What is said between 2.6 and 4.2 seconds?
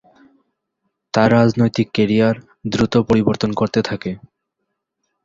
দ্রুত পরিবর্তন করতে থাকে।